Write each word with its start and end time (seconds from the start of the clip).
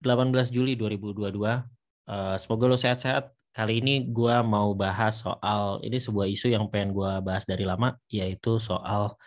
18 0.00 0.52
Juli 0.52 0.74
2022. 0.76 1.36
Uh, 2.08 2.36
semoga 2.40 2.64
lo 2.66 2.76
sehat-sehat. 2.76 3.30
Kali 3.50 3.82
ini 3.82 4.06
gue 4.06 4.36
mau 4.46 4.72
bahas 4.78 5.20
soal 5.20 5.82
ini 5.82 5.98
sebuah 5.98 6.30
isu 6.30 6.54
yang 6.54 6.70
pengen 6.70 6.94
gue 6.94 7.12
bahas 7.20 7.44
dari 7.44 7.66
lama, 7.66 7.98
yaitu 8.08 8.56
soal 8.62 9.18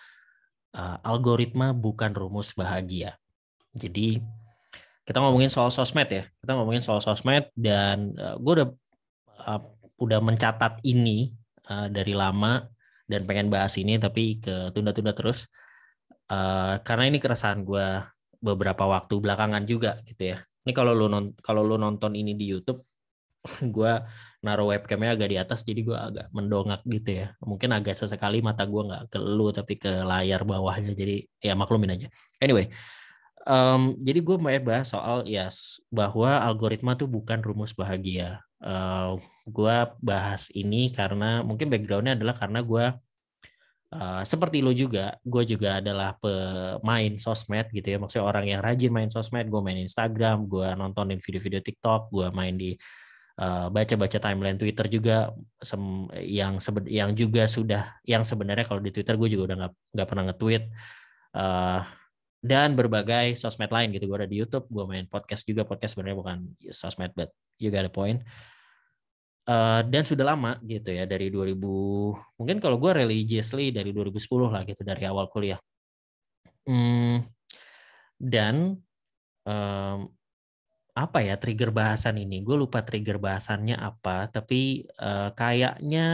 uh, 0.73 0.97
algoritma 1.05 1.75
bukan 1.75 2.12
rumus 2.15 2.55
bahagia. 2.57 3.20
Jadi 3.75 4.23
kita 5.04 5.20
ngomongin 5.20 5.52
soal 5.52 5.70
sosmed 5.70 6.09
ya. 6.09 6.23
Kita 6.39 6.55
ngomongin 6.55 6.82
soal 6.82 7.04
sosmed 7.04 7.52
dan 7.54 8.16
uh, 8.16 8.40
gue 8.40 8.54
udah 8.64 8.70
uh, 9.44 9.62
udah 10.00 10.20
mencatat 10.24 10.82
ini 10.88 11.36
uh, 11.70 11.92
dari 11.92 12.16
lama 12.16 12.64
dan 13.05 13.28
pengen 13.28 13.52
bahas 13.52 13.76
ini 13.76 14.00
tapi 14.00 14.40
ke 14.40 14.71
tunda-tunda 14.71 15.12
terus 15.12 15.52
uh, 16.32 16.80
karena 16.82 17.12
ini 17.12 17.20
keresahan 17.20 17.62
gue 17.68 17.88
beberapa 18.40 18.88
waktu 18.88 19.20
belakangan 19.20 19.64
juga 19.68 20.00
gitu 20.08 20.36
ya. 20.36 20.40
Ini 20.63 20.72
kalau 20.76 20.95
lu 20.95 21.08
kalau 21.44 21.62
lu 21.63 21.76
nonton 21.76 22.16
ini 22.16 22.34
di 22.34 22.48
YouTube, 22.48 22.84
gue 23.76 23.94
naruh 24.44 24.72
webcamnya 24.72 25.16
agak 25.16 25.30
di 25.31 25.38
atas 25.39 25.63
jadi 25.67 25.81
gue 25.84 25.98
agak 25.98 26.27
mendongak 26.31 26.81
gitu 26.88 27.23
ya. 27.23 27.27
Mungkin 27.44 27.70
agak 27.76 27.95
sesekali 27.99 28.39
mata 28.39 28.63
gue 28.63 28.81
nggak 28.81 29.03
ke 29.12 29.20
lu 29.20 29.52
tapi 29.52 29.80
ke 29.80 29.91
layar 30.03 30.44
bawahnya 30.48 30.95
jadi 30.95 31.23
ya 31.44 31.53
maklumin 31.53 31.95
aja. 31.95 32.08
Anyway, 32.39 32.72
um, 33.48 33.95
jadi 33.99 34.20
gue 34.23 34.38
mau 34.39 34.52
bahas 34.63 34.91
soal 34.91 35.27
ya 35.27 35.48
yes, 35.48 35.84
bahwa 35.91 36.39
algoritma 36.44 36.95
tuh 36.95 37.08
bukan 37.11 37.44
rumus 37.44 37.75
bahagia 37.75 38.39
uh, 38.64 38.72
eh, 38.72 39.11
gue 39.48 39.75
bahas 40.00 40.48
ini 40.55 40.89
karena 40.95 41.44
mungkin 41.44 41.67
backgroundnya 41.67 42.16
adalah 42.16 42.36
karena 42.39 42.59
gue 42.64 42.86
uh, 43.93 44.21
seperti 44.25 44.65
lo 44.65 44.73
juga, 44.73 45.15
gue 45.21 45.43
juga 45.45 45.77
adalah 45.77 46.17
pemain 46.17 47.13
sosmed 47.21 47.70
gitu 47.70 47.88
ya, 47.93 47.97
maksudnya 48.02 48.25
orang 48.25 48.45
yang 48.49 48.59
rajin 48.66 48.91
main 48.91 49.09
sosmed, 49.13 49.47
gue 49.47 49.61
main 49.61 49.79
Instagram, 49.79 50.49
gue 50.49 50.67
nontonin 50.73 51.21
video-video 51.21 51.61
TikTok, 51.61 52.09
gue 52.09 52.27
main 52.33 52.57
di 52.57 52.73
uh, 53.38 53.69
baca-baca 53.69 54.17
timeline 54.17 54.58
Twitter 54.58 54.89
juga, 54.89 55.31
yang 56.19 56.58
sebe 56.58 56.89
yang 56.89 57.13
juga 57.13 57.45
sudah, 57.45 58.02
yang 58.03 58.25
sebenarnya 58.25 58.66
kalau 58.66 58.81
di 58.81 58.89
Twitter 58.89 59.13
gue 59.13 59.30
juga 59.30 59.53
udah 59.53 59.58
nggak 59.66 59.73
nggak 59.94 60.07
pernah 60.09 60.23
nge-tweet. 60.33 60.63
Uh, 61.33 61.81
dan 62.44 62.75
berbagai 62.75 63.39
sosmed 63.39 63.72
lain 63.72 63.95
gitu. 63.95 64.03
Gue 64.03 64.19
ada 64.19 64.28
di 64.28 64.35
YouTube 64.44 64.67
gue 64.67 64.83
main 64.83 65.07
podcast 65.07 65.47
juga. 65.47 65.63
Podcast 65.63 65.95
sebenarnya 65.95 66.19
bukan 66.19 66.38
sosmed 66.75 67.16
but 67.16 67.31
you 67.55 67.72
got 67.72 67.88
a 67.88 67.94
point 67.94 68.19
uh, 69.47 69.81
dan 69.83 70.03
sudah 70.08 70.25
lama 70.36 70.59
gitu 70.63 70.91
ya 70.94 71.03
dari 71.03 71.27
2000 71.27 71.58
mungkin 72.39 72.58
kalau 72.63 72.77
gue 72.80 72.91
religiously 73.03 73.72
dari 73.75 73.91
2010 73.91 74.53
lah 74.53 74.61
gitu 74.67 74.81
dari 74.83 75.03
awal 75.08 75.27
kuliah. 75.27 75.59
Hmm, 76.63 77.19
dan 78.16 78.80
um, 79.44 80.00
apa 80.94 81.19
ya 81.25 81.35
trigger 81.41 81.73
bahasan 81.73 82.22
ini? 82.22 82.45
Gue 82.45 82.55
lupa 82.55 82.85
trigger 82.85 83.17
bahasannya 83.19 83.75
apa 83.75 84.30
tapi 84.31 84.85
uh, 85.02 85.33
kayaknya 85.35 86.07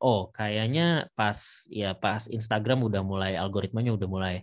oh 0.00 0.32
kayaknya 0.34 1.12
pas 1.14 1.68
ya 1.70 1.94
pas 1.94 2.26
Instagram 2.26 2.88
udah 2.88 3.02
mulai 3.04 3.32
algoritmanya 3.38 3.92
udah 3.94 4.08
mulai 4.08 4.36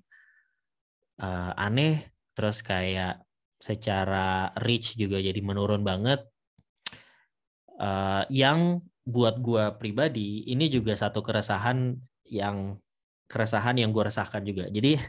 uh, 1.20 1.52
aneh 1.58 2.08
terus 2.32 2.64
kayak 2.64 3.26
secara 3.62 4.50
reach 4.64 4.98
juga 4.98 5.22
jadi 5.22 5.38
menurun 5.44 5.84
banget 5.86 6.31
uh, 7.82 8.24
yang 8.30 8.80
buat 9.02 9.42
gue 9.42 9.82
pribadi 9.82 10.46
ini 10.46 10.70
juga 10.70 10.94
satu 10.94 11.26
keresahan 11.26 11.98
yang 12.30 12.78
keresahan 13.26 13.82
yang 13.82 13.90
gue 13.90 14.04
resahkan 14.06 14.46
juga. 14.46 14.70
Jadi 14.70 15.02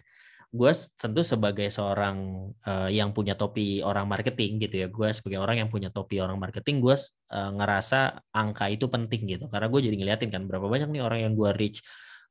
gue 0.53 0.73
tentu 1.01 1.25
sebagai 1.25 1.65
seorang 1.73 2.49
uh, 2.69 2.89
yang 2.93 3.17
punya 3.17 3.33
topi 3.33 3.81
orang 3.81 4.05
marketing 4.05 4.61
gitu 4.61 4.85
ya, 4.85 4.89
gue 4.89 5.09
sebagai 5.13 5.41
orang 5.41 5.65
yang 5.65 5.69
punya 5.73 5.89
topi 5.89 6.21
orang 6.21 6.37
marketing, 6.37 6.85
gue 6.85 6.97
uh, 7.33 7.51
ngerasa 7.57 8.21
angka 8.37 8.69
itu 8.69 8.87
penting 8.89 9.23
gitu. 9.29 9.45
Karena 9.49 9.67
gue 9.73 9.81
jadi 9.81 9.97
ngeliatin 9.97 10.29
kan 10.29 10.45
berapa 10.45 10.69
banyak 10.69 10.89
nih 10.93 11.03
orang 11.03 11.21
yang 11.25 11.33
gue 11.37 11.51
reach. 11.57 11.81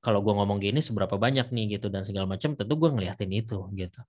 Kalau 0.01 0.25
gue 0.25 0.33
ngomong 0.33 0.57
gini 0.57 0.81
seberapa 0.81 1.13
banyak 1.17 1.53
nih 1.53 1.77
gitu 1.77 1.93
dan 1.93 2.01
segala 2.01 2.25
macam, 2.25 2.57
tentu 2.57 2.73
gue 2.73 2.89
ngeliatin 2.89 3.29
itu 3.33 3.69
gitu. 3.77 4.01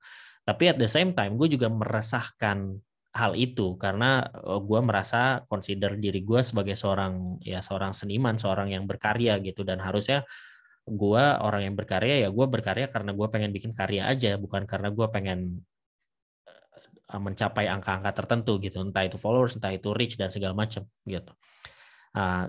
Tapi 0.45 0.65
at 0.73 0.77
the 0.81 0.89
same 0.89 1.13
time 1.13 1.37
gue 1.37 1.49
juga 1.53 1.69
meresahkan 1.69 2.81
hal 3.13 3.37
itu 3.37 3.77
karena 3.77 4.25
gue 4.41 4.81
merasa 4.81 5.45
consider 5.45 6.01
diri 6.01 6.25
gue 6.25 6.41
sebagai 6.41 6.73
seorang 6.73 7.37
ya 7.45 7.61
seorang 7.61 7.93
seniman 7.93 8.41
seorang 8.41 8.73
yang 8.73 8.89
berkarya 8.89 9.37
gitu. 9.45 9.63
Dan 9.69 9.85
harusnya 9.85 10.25
gue 10.89 11.25
orang 11.39 11.69
yang 11.69 11.77
berkarya 11.79 12.27
ya 12.27 12.29
gue 12.33 12.47
berkarya 12.49 12.89
karena 12.89 13.13
gue 13.15 13.29
pengen 13.29 13.53
bikin 13.53 13.71
karya 13.77 14.09
aja 14.11 14.35
bukan 14.41 14.65
karena 14.67 14.91
gue 14.91 15.07
pengen 15.13 15.63
mencapai 17.13 17.69
angka-angka 17.69 18.25
tertentu 18.25 18.57
gitu. 18.65 18.81
Entah 18.81 19.05
itu 19.05 19.21
followers 19.21 19.61
entah 19.61 19.77
itu 19.77 19.93
reach 19.93 20.17
dan 20.17 20.33
segala 20.33 20.57
macam 20.57 20.89
gitu. 21.05 21.33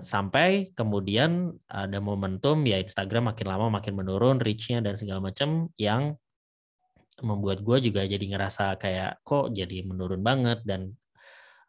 Sampai 0.00 0.72
kemudian 0.72 1.52
ada 1.68 2.00
momentum 2.00 2.64
ya 2.64 2.80
Instagram 2.80 3.36
makin 3.36 3.46
lama 3.48 3.68
makin 3.68 3.92
menurun 4.00 4.40
reachnya 4.40 4.80
dan 4.80 4.96
segala 4.96 5.20
macam 5.20 5.68
yang 5.76 6.16
membuat 7.22 7.62
gue 7.62 7.90
juga 7.90 8.02
jadi 8.08 8.22
ngerasa 8.22 8.80
kayak 8.80 9.22
kok 9.22 9.54
jadi 9.54 9.86
menurun 9.86 10.24
banget? 10.24 10.64
Dan 10.66 10.94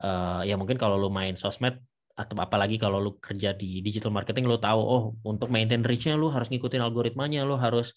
uh, 0.01 0.41
ya 0.41 0.55
mungkin 0.57 0.79
kalau 0.79 0.97
lu 0.97 1.11
main 1.13 1.37
sosmed 1.37 1.77
atau 2.15 2.39
apalagi 2.39 2.79
kalau 2.79 3.03
lu 3.03 3.19
kerja 3.19 3.51
di 3.51 3.83
digital 3.83 4.07
marketing 4.07 4.47
lu 4.47 4.55
tahu 4.55 4.79
oh 4.79 5.03
untuk 5.27 5.51
maintain 5.51 5.83
reach-nya 5.83 6.15
lu 6.15 6.31
harus 6.31 6.47
ngikutin 6.47 6.79
algoritmanya 6.79 7.43
lu 7.43 7.59
harus 7.59 7.91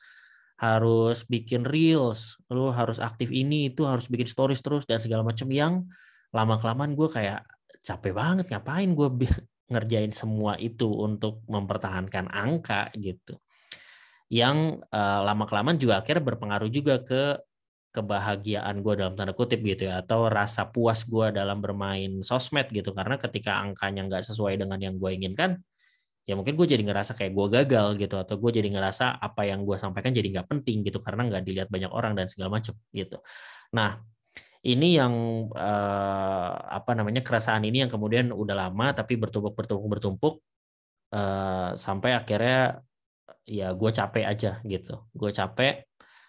harus 0.58 1.22
bikin 1.22 1.62
reels 1.62 2.34
lu 2.50 2.75
harus 2.75 2.98
aktif 2.98 3.31
ini 3.31 3.70
itu 3.70 3.87
harus 3.87 4.10
bikin 4.10 4.26
stories 4.26 4.58
terus 4.58 4.82
dan 4.91 4.98
segala 4.98 5.22
macam 5.22 5.47
yang 5.54 5.87
lama 6.34 6.58
kelamaan 6.58 6.98
gue 6.98 7.06
kayak 7.06 7.47
capek 7.78 8.10
banget 8.10 8.50
ngapain 8.50 8.91
gue 8.91 9.08
ngerjain 9.72 10.10
semua 10.10 10.58
itu 10.58 10.91
untuk 10.91 11.47
mempertahankan 11.47 12.26
angka 12.26 12.91
gitu 12.98 13.38
yang 14.28 14.81
uh, 14.93 15.21
lama 15.25 15.44
kelamaan 15.49 15.81
juga 15.81 16.05
akhirnya 16.05 16.25
berpengaruh 16.25 16.69
juga 16.69 17.00
ke 17.00 17.41
kebahagiaan 17.89 18.84
gue 18.84 18.94
dalam 19.00 19.16
tanda 19.16 19.33
kutip 19.33 19.65
gitu 19.65 19.89
ya 19.89 20.05
atau 20.05 20.28
rasa 20.28 20.69
puas 20.69 21.03
gue 21.09 21.33
dalam 21.33 21.59
bermain 21.65 22.21
sosmed 22.21 22.69
gitu. 22.71 22.93
Karena 22.93 23.17
ketika 23.17 23.59
angkanya 23.65 24.05
nggak 24.06 24.22
sesuai 24.28 24.61
dengan 24.61 24.78
yang 24.78 25.00
gue 25.00 25.11
inginkan 25.17 25.59
ya 26.28 26.37
mungkin 26.37 26.61
gue 26.61 26.67
jadi 26.69 26.84
ngerasa 26.84 27.17
kayak 27.17 27.33
gue 27.33 27.47
gagal 27.56 27.87
gitu 27.97 28.21
atau 28.21 28.37
gue 28.37 28.50
jadi 28.61 28.69
ngerasa 28.69 29.17
apa 29.17 29.49
yang 29.49 29.65
gue 29.65 29.81
sampaikan 29.81 30.12
jadi 30.12 30.28
nggak 30.28 30.47
penting 30.53 30.84
gitu 30.84 31.00
karena 31.00 31.25
nggak 31.25 31.41
dilihat 31.41 31.69
banyak 31.72 31.88
orang 31.88 32.12
dan 32.12 32.28
segala 32.28 32.61
macam 32.61 32.77
gitu. 32.93 33.17
Nah 33.72 34.05
ini 34.61 35.00
yang 35.00 35.15
uh, 35.56 36.53
apa 36.69 36.93
namanya 36.93 37.25
keresahan 37.25 37.65
ini 37.65 37.87
yang 37.87 37.91
kemudian 37.91 38.28
udah 38.28 38.69
lama 38.69 38.93
tapi 38.93 39.17
bertumpuk 39.17 39.56
bertumpuk 39.56 39.88
bertumpuk 39.88 40.34
uh, 41.17 41.72
sampai 41.72 42.12
akhirnya 42.12 42.84
ya 43.44 43.72
gue 43.72 43.91
capek 43.91 44.25
aja 44.25 44.61
gitu. 44.65 45.06
Gue 45.12 45.31
capek 45.33 45.89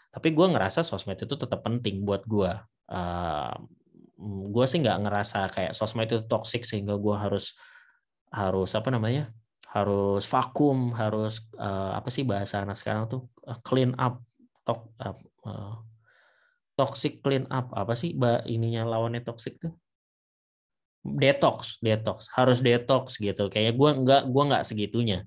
tapi 0.10 0.34
gue 0.34 0.48
ngerasa 0.50 0.82
sosmed 0.82 1.22
itu 1.22 1.38
tetap 1.38 1.62
penting 1.62 2.02
buat 2.02 2.26
gue 2.26 2.50
uh, 2.90 3.56
gue 4.50 4.66
sih 4.66 4.82
nggak 4.82 5.00
ngerasa 5.06 5.54
kayak 5.54 5.74
sosmed 5.78 6.09
itu 6.09 6.26
toxic 6.26 6.66
sehingga 6.66 6.98
gue 6.98 7.16
harus 7.16 7.56
harus 8.34 8.74
apa 8.74 8.90
namanya 8.90 9.30
harus 9.70 10.26
vakum 10.26 10.98
harus 10.98 11.46
uh, 11.62 11.94
apa 11.94 12.09
sih 12.09 12.26
bahasa 12.26 12.66
anak 12.66 12.76
sekarang 12.82 13.06
tuh 13.06 13.30
uh, 13.46 13.58
clean 13.62 13.94
up 14.02 14.18
tok 14.66 14.90
uh, 14.98 15.78
toxic 16.74 17.22
clean 17.22 17.46
up 17.54 17.70
apa 17.78 17.94
sih 17.94 18.18
bah 18.18 18.42
ininya 18.50 18.88
lawannya 18.88 19.22
toxic 19.22 19.62
tuh? 19.62 19.74
Detox 21.00 21.80
detox 21.80 22.28
harus 22.34 22.59
detox 22.59 23.22
gitu. 23.22 23.48
Kayak 23.48 23.78
gue 23.78 23.90
nggak 24.04 24.22
gue 24.28 24.44
nggak 24.52 24.64
segitunya 24.68 25.24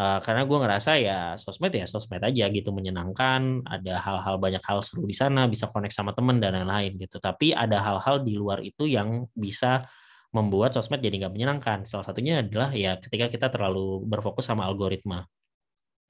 Uh, 0.00 0.16
karena 0.24 0.48
gue 0.48 0.58
ngerasa 0.64 0.90
ya 0.96 1.36
sosmed 1.36 1.76
ya 1.76 1.84
sosmed 1.84 2.24
aja 2.24 2.48
gitu 2.48 2.72
menyenangkan 2.72 3.60
ada 3.68 4.00
hal-hal 4.00 4.40
banyak 4.40 4.64
hal 4.64 4.80
seru 4.80 5.04
di 5.04 5.12
sana 5.12 5.44
bisa 5.44 5.68
connect 5.68 5.92
sama 5.92 6.16
temen 6.16 6.40
dan 6.40 6.56
lain-lain 6.56 6.96
gitu. 6.96 7.20
Tapi 7.20 7.52
ada 7.52 7.76
hal-hal 7.84 8.24
di 8.24 8.32
luar 8.40 8.64
itu 8.64 8.88
yang 8.88 9.28
bisa 9.36 9.84
membuat 10.32 10.72
sosmed 10.72 11.04
jadi 11.04 11.20
nggak 11.26 11.34
menyenangkan. 11.36 11.78
Salah 11.84 12.08
satunya 12.08 12.40
adalah 12.40 12.72
ya 12.72 12.96
ketika 12.96 13.28
kita 13.28 13.46
terlalu 13.52 14.00
berfokus 14.08 14.48
sama 14.48 14.64
algoritma. 14.64 15.28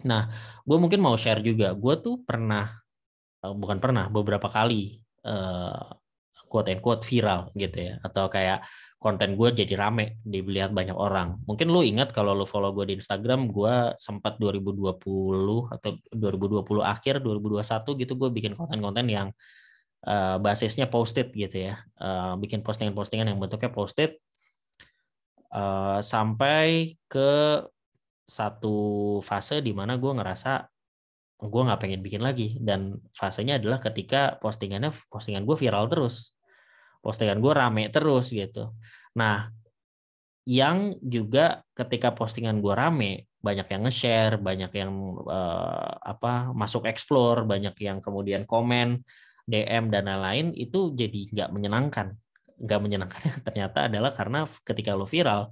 Nah 0.07 0.31
gue 0.63 0.79
mungkin 0.79 1.03
mau 1.03 1.19
share 1.19 1.43
juga. 1.43 1.75
Gue 1.75 1.99
tuh 1.99 2.23
pernah 2.23 2.71
uh, 3.43 3.55
bukan 3.59 3.83
pernah 3.83 4.07
beberapa 4.07 4.47
kali 4.47 5.03
uh, 5.27 5.99
quote 6.51 6.75
and 6.75 6.83
quote 6.83 7.07
viral 7.07 7.55
gitu 7.55 7.79
ya. 7.79 7.95
Atau 8.03 8.27
kayak 8.27 8.67
konten 9.01 9.33
gue 9.39 9.49
jadi 9.57 9.75
rame 9.81 10.21
dilihat 10.27 10.77
banyak 10.77 10.93
orang. 10.93 11.41
Mungkin 11.49 11.73
lu 11.73 11.81
ingat 11.81 12.13
kalau 12.13 12.37
lu 12.37 12.45
follow 12.45 12.75
gue 12.77 12.93
di 12.93 12.95
Instagram, 13.01 13.49
gue 13.49 13.97
sempat 13.97 14.37
2020 14.37 15.01
atau 15.73 15.91
2020 16.13 16.85
akhir 16.85 17.25
2021 17.25 18.03
gitu 18.05 18.13
gue 18.21 18.29
bikin 18.29 18.53
konten-konten 18.59 19.09
yang 19.09 19.33
uh, 20.05 20.37
basisnya 20.37 20.85
posted 20.93 21.33
gitu 21.33 21.73
ya, 21.73 21.81
uh, 21.97 22.37
bikin 22.37 22.61
postingan-postingan 22.61 23.33
yang 23.33 23.41
bentuknya 23.41 23.73
posted 23.73 24.21
uh, 25.55 26.05
sampai 26.05 27.01
ke 27.09 27.65
satu 28.29 29.19
fase 29.25 29.65
di 29.65 29.73
mana 29.75 29.99
gue 29.99 30.13
ngerasa 30.13 30.69
gue 31.41 31.63
nggak 31.65 31.81
pengen 31.81 32.05
bikin 32.05 32.21
lagi. 32.21 32.61
Dan 32.61 33.01
fasenya 33.17 33.57
adalah 33.57 33.81
ketika 33.81 34.37
postingannya 34.45 34.93
postingan 35.09 35.49
gue 35.49 35.57
viral 35.57 35.89
terus 35.89 36.37
postingan 37.01 37.41
gue 37.41 37.53
rame 37.53 37.89
terus 37.89 38.33
gitu. 38.33 38.77
Nah, 39.17 39.49
yang 40.49 40.97
juga 41.05 41.65
ketika 41.77 42.13
postingan 42.17 42.61
gue 42.61 42.75
rame, 42.77 43.13
banyak 43.41 43.67
yang 43.73 43.83
nge-share, 43.89 44.37
banyak 44.37 44.73
yang 44.77 44.91
uh, 45.25 45.97
apa 46.01 46.53
masuk 46.53 46.85
explore, 46.85 47.45
banyak 47.49 47.73
yang 47.81 48.05
kemudian 48.05 48.45
komen, 48.45 49.01
DM 49.49 49.89
dan 49.89 50.07
lain-lain 50.09 50.53
itu 50.57 50.93
jadi 50.93 51.21
nggak 51.33 51.51
menyenangkan. 51.53 52.17
Nggak 52.61 52.81
menyenangkan 52.81 53.21
ternyata 53.47 53.89
adalah 53.89 54.13
karena 54.13 54.45
ketika 54.65 54.93
lo 54.93 55.09
viral, 55.09 55.49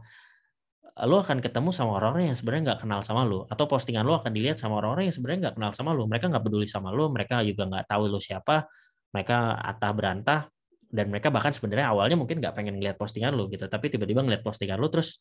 lo 1.06 1.22
akan 1.22 1.38
ketemu 1.38 1.70
sama 1.70 1.94
orang-orang 1.94 2.34
yang 2.34 2.38
sebenarnya 2.38 2.74
nggak 2.74 2.80
kenal 2.82 3.00
sama 3.06 3.22
lo 3.22 3.46
atau 3.46 3.70
postingan 3.70 4.02
lo 4.02 4.18
akan 4.18 4.34
dilihat 4.34 4.58
sama 4.58 4.82
orang-orang 4.82 5.06
yang 5.06 5.14
sebenarnya 5.14 5.40
nggak 5.46 5.54
kenal 5.54 5.70
sama 5.70 5.94
lo 5.94 6.10
mereka 6.10 6.26
nggak 6.26 6.42
peduli 6.42 6.66
sama 6.66 6.90
lo 6.90 7.06
mereka 7.06 7.38
juga 7.46 7.70
nggak 7.70 7.86
tahu 7.86 8.10
lo 8.10 8.18
siapa 8.18 8.66
mereka 9.14 9.62
atah 9.62 9.92
berantah 9.94 10.40
dan 10.88 11.12
mereka 11.12 11.28
bahkan 11.28 11.52
sebenarnya 11.52 11.92
awalnya 11.92 12.16
mungkin 12.16 12.40
nggak 12.40 12.56
pengen 12.56 12.80
ngeliat 12.80 12.96
postingan 12.96 13.36
lu 13.36 13.46
gitu. 13.52 13.68
Tapi 13.68 13.92
tiba-tiba 13.92 14.24
ngeliat 14.24 14.40
postingan 14.40 14.80
lu 14.80 14.88
terus 14.88 15.20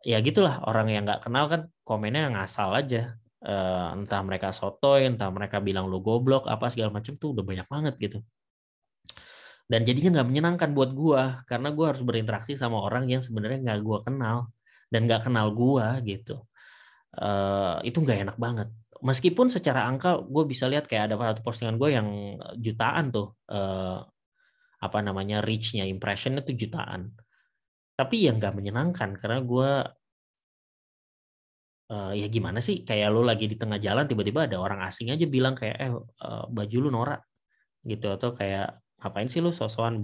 ya 0.00 0.18
gitulah 0.24 0.64
orang 0.64 0.88
yang 0.88 1.02
nggak 1.04 1.28
kenal 1.28 1.44
kan 1.46 1.60
komennya 1.84 2.32
ngasal 2.32 2.72
aja. 2.74 3.16
Uh, 3.38 3.94
entah 3.94 4.18
mereka 4.26 4.50
sotoy 4.50 5.06
entah 5.06 5.30
mereka 5.30 5.62
bilang 5.62 5.86
lu 5.86 6.02
goblok 6.02 6.50
apa 6.50 6.74
segala 6.74 6.90
macam 6.90 7.14
tuh 7.14 7.36
udah 7.36 7.44
banyak 7.46 7.66
banget 7.70 7.94
gitu. 8.02 8.18
Dan 9.68 9.84
jadinya 9.84 10.18
nggak 10.18 10.28
menyenangkan 10.32 10.70
buat 10.72 10.90
gua 10.96 11.44
karena 11.44 11.68
gua 11.70 11.92
harus 11.94 12.02
berinteraksi 12.02 12.56
sama 12.58 12.80
orang 12.82 13.06
yang 13.06 13.20
sebenarnya 13.22 13.60
nggak 13.62 13.78
gua 13.84 13.98
kenal 14.02 14.36
dan 14.90 15.04
nggak 15.06 15.28
kenal 15.28 15.52
gua 15.52 16.00
gitu. 16.02 16.42
Uh, 17.14 17.78
itu 17.84 18.00
nggak 18.00 18.26
enak 18.26 18.36
banget. 18.40 18.68
Meskipun 18.98 19.46
secara 19.46 19.86
angka 19.86 20.18
gue 20.26 20.42
bisa 20.42 20.66
lihat 20.66 20.90
kayak 20.90 21.06
ada 21.06 21.14
satu 21.14 21.42
postingan 21.46 21.78
gue 21.78 21.94
yang 21.94 22.08
jutaan 22.58 23.14
tuh 23.14 23.38
uh, 23.46 24.02
apa 24.78 24.98
namanya 25.02 25.42
reach-nya, 25.42 25.84
impression 25.86 26.38
itu 26.38 26.54
jutaan. 26.66 27.10
Tapi 27.98 28.30
yang 28.30 28.38
nggak 28.38 28.54
menyenangkan 28.54 29.18
karena 29.18 29.42
gue 29.42 29.70
uh, 31.90 32.12
ya 32.14 32.26
gimana 32.30 32.62
sih 32.62 32.86
kayak 32.86 33.08
lo 33.10 33.26
lagi 33.26 33.50
di 33.50 33.56
tengah 33.58 33.82
jalan 33.82 34.06
tiba-tiba 34.06 34.46
ada 34.46 34.62
orang 34.62 34.86
asing 34.86 35.10
aja 35.10 35.26
bilang 35.26 35.58
kayak 35.58 35.76
eh 35.82 35.90
uh, 35.94 36.46
baju 36.46 36.76
lu 36.78 36.90
norak 36.94 37.26
gitu. 37.82 38.06
Atau 38.14 38.38
kayak 38.38 38.78
ngapain 39.02 39.26
sih 39.26 39.42
lu 39.42 39.50
sosokan 39.50 39.98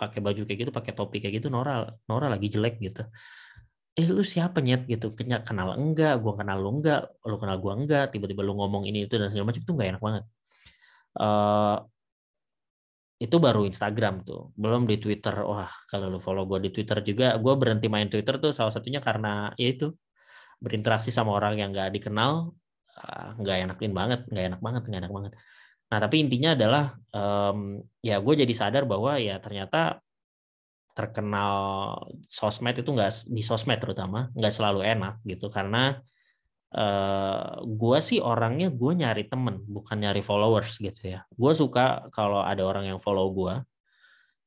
pakai 0.00 0.20
baju 0.24 0.42
kayak 0.48 0.58
gitu 0.66 0.72
pakai 0.74 0.92
topi 0.96 1.22
kayak 1.22 1.44
gitu 1.44 1.48
Nora 1.52 1.86
Nora 2.10 2.26
lagi 2.32 2.48
jelek 2.50 2.80
gitu. 2.82 3.04
Eh 3.98 4.06
lu 4.06 4.22
siapa 4.22 4.62
nyet? 4.62 4.86
Gitu. 4.86 5.10
Kenal 5.18 5.68
enggak? 5.74 6.22
Gua 6.22 6.38
kenal 6.38 6.62
lu 6.62 6.70
enggak? 6.78 7.10
Lu 7.26 7.36
kenal 7.36 7.58
gua 7.58 7.74
enggak? 7.74 8.14
Tiba-tiba 8.14 8.46
lu 8.46 8.54
ngomong 8.54 8.86
ini 8.86 9.10
itu 9.10 9.18
dan 9.18 9.26
segala 9.26 9.50
macam 9.50 9.62
itu 9.66 9.72
nggak 9.74 9.88
enak 9.96 10.02
banget. 10.02 10.24
Uh, 11.18 11.76
itu 13.18 13.36
baru 13.42 13.66
Instagram 13.66 14.22
tuh. 14.22 14.54
Belum 14.54 14.86
di 14.86 14.96
Twitter. 15.02 15.34
Wah 15.42 15.70
kalau 15.90 16.06
lu 16.06 16.18
follow 16.22 16.46
gue 16.46 16.58
di 16.66 16.70
Twitter 16.70 17.02
juga 17.02 17.34
gue 17.34 17.54
berhenti 17.58 17.90
main 17.90 18.06
Twitter 18.06 18.38
tuh 18.38 18.54
salah 18.54 18.70
satunya 18.70 19.02
karena 19.02 19.50
ya 19.58 19.68
itu 19.74 19.90
berinteraksi 20.62 21.10
sama 21.10 21.34
orang 21.38 21.58
yang 21.58 21.70
nggak 21.74 21.90
dikenal 21.98 22.50
ah, 22.98 23.30
nggak 23.38 23.56
enakin 23.66 23.92
banget 23.94 24.20
nggak 24.30 24.44
enak 24.54 24.60
banget 24.62 24.82
nggak 24.86 25.00
enak 25.02 25.12
banget. 25.14 25.32
Nah 25.90 25.98
tapi 25.98 26.16
intinya 26.22 26.50
adalah 26.54 26.84
um, 27.14 27.82
ya 28.02 28.16
gue 28.22 28.34
jadi 28.42 28.54
sadar 28.54 28.82
bahwa 28.86 29.18
ya 29.18 29.42
ternyata 29.42 29.98
terkenal 30.94 31.54
sosmed 32.26 32.74
itu 32.74 32.90
nggak 32.90 33.30
di 33.30 33.42
sosmed 33.42 33.78
terutama 33.82 34.30
nggak 34.34 34.52
selalu 34.54 34.80
enak 34.86 35.14
gitu. 35.26 35.50
Karena 35.50 35.98
Uh, 36.68 37.64
gue 37.64 37.98
sih 38.04 38.20
orangnya 38.20 38.68
gue 38.68 38.92
nyari 38.92 39.24
temen 39.24 39.64
bukan 39.64 39.96
nyari 40.04 40.20
followers 40.20 40.76
gitu 40.76 41.16
ya. 41.16 41.24
Gue 41.32 41.56
suka 41.56 42.12
kalau 42.12 42.44
ada 42.44 42.60
orang 42.60 42.92
yang 42.92 43.00
follow 43.00 43.32
gue 43.32 43.64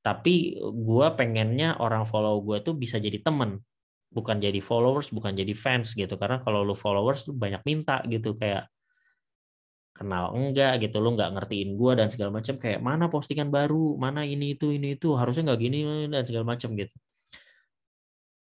tapi 0.02 0.58
gue 0.62 1.08
pengennya 1.14 1.78
orang 1.78 2.10
follow 2.10 2.42
gue 2.42 2.58
tuh 2.66 2.74
bisa 2.74 2.98
jadi 2.98 3.22
temen 3.22 3.62
bukan 4.10 4.42
jadi 4.42 4.58
followers 4.62 5.14
bukan 5.14 5.34
jadi 5.34 5.54
fans 5.54 5.94
gitu. 5.98 6.14
Karena 6.18 6.42
kalau 6.46 6.62
lu 6.66 6.74
followers 6.78 7.30
lu 7.30 7.34
banyak 7.38 7.62
minta 7.66 8.02
gitu 8.06 8.38
kayak 8.38 8.70
kenal 9.98 10.34
enggak 10.34 10.82
gitu 10.82 10.98
lu 11.04 11.14
nggak 11.14 11.38
ngertiin 11.38 11.78
gue 11.78 11.92
dan 12.00 12.08
segala 12.10 12.32
macam 12.42 12.56
kayak 12.58 12.82
mana 12.82 13.10
postingan 13.14 13.50
baru? 13.54 13.98
Mana 13.98 14.26
ini 14.26 14.58
itu 14.58 14.74
ini 14.74 14.98
itu? 14.98 15.14
Harusnya 15.18 15.54
nggak 15.54 15.62
gini 15.62 15.80
dan 16.10 16.24
segala 16.26 16.46
macam 16.54 16.74
gitu 16.78 16.94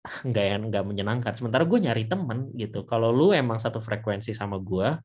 nggak 0.02 0.46
yang 0.46 0.62
nggak 0.74 0.84
menyenangkan. 0.86 1.34
Sementara 1.38 1.64
gue 1.66 1.78
nyari 1.78 2.10
temen 2.10 2.50
gitu. 2.58 2.84
Kalau 2.90 3.14
lu 3.14 3.34
emang 3.38 3.62
satu 3.62 3.78
frekuensi 3.78 4.34
sama 4.34 4.58
gue 4.58 4.98